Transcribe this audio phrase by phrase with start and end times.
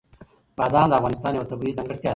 [0.57, 2.09] بادام د افغانستان یوه طبیعي ځانګړتیا ده.